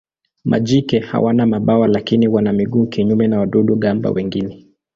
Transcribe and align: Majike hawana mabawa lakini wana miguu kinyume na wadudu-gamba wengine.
Majike 0.45 0.99
hawana 0.99 1.45
mabawa 1.45 1.87
lakini 1.87 2.27
wana 2.27 2.53
miguu 2.53 2.85
kinyume 2.87 3.27
na 3.27 3.39
wadudu-gamba 3.39 4.11
wengine. 4.11 4.67